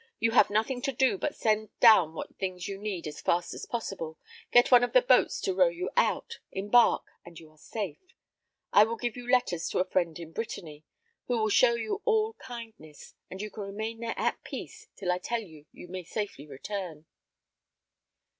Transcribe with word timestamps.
You 0.19 0.31
have 0.31 0.49
nothing 0.49 0.81
to 0.81 0.91
do 0.91 1.15
but 1.19 1.35
send 1.35 1.69
down 1.79 2.15
what 2.15 2.35
things 2.39 2.67
you 2.67 2.79
need 2.79 3.05
as 3.05 3.21
fast 3.21 3.53
as 3.53 3.67
possible, 3.67 4.17
get 4.51 4.71
one 4.71 4.83
of 4.83 4.93
the 4.93 5.01
boats 5.03 5.39
to 5.41 5.53
row 5.53 5.67
you 5.67 5.91
out, 5.95 6.39
embark, 6.51 7.03
and 7.23 7.39
you 7.39 7.51
are 7.51 7.57
safe. 7.59 8.15
I 8.73 8.83
will 8.83 8.95
give 8.95 9.15
you 9.15 9.29
letters 9.31 9.69
to 9.69 9.77
a 9.77 9.85
friend 9.85 10.17
in 10.17 10.31
Brittany, 10.31 10.85
who 11.27 11.37
will 11.37 11.49
show 11.49 11.75
you 11.75 12.01
all 12.03 12.33
kindness, 12.39 13.13
and 13.29 13.43
you 13.43 13.51
can 13.51 13.61
remain 13.61 13.99
there 13.99 14.15
at 14.17 14.43
peace 14.43 14.87
till 14.95 15.11
I 15.11 15.19
tell 15.19 15.41
you 15.43 15.65
that 15.65 15.79
you 15.79 15.87
may 15.87 16.01
safely 16.03 16.47
return." 16.47 17.05